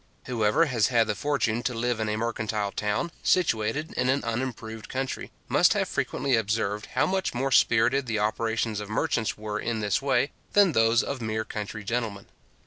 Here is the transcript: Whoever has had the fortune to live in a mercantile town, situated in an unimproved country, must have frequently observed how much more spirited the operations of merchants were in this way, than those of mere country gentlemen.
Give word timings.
Whoever 0.25 0.65
has 0.65 0.87
had 0.87 1.05
the 1.05 1.13
fortune 1.13 1.61
to 1.61 1.75
live 1.75 1.99
in 1.99 2.09
a 2.09 2.17
mercantile 2.17 2.71
town, 2.71 3.11
situated 3.21 3.93
in 3.93 4.09
an 4.09 4.23
unimproved 4.23 4.89
country, 4.89 5.29
must 5.47 5.73
have 5.73 5.87
frequently 5.87 6.35
observed 6.35 6.87
how 6.95 7.05
much 7.05 7.35
more 7.35 7.51
spirited 7.51 8.07
the 8.07 8.17
operations 8.17 8.79
of 8.79 8.89
merchants 8.89 9.37
were 9.37 9.59
in 9.59 9.79
this 9.79 10.01
way, 10.01 10.31
than 10.53 10.71
those 10.71 11.03
of 11.03 11.21
mere 11.21 11.45
country 11.45 11.83
gentlemen. 11.83 12.25